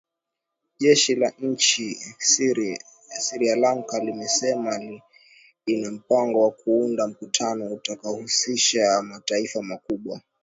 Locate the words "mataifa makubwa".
9.01-10.21